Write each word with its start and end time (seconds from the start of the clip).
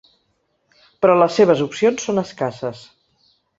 Però 1.03 1.17
les 1.19 1.37
seves 1.41 1.63
opcions 1.67 2.09
són 2.09 2.25
escasses. 2.25 2.85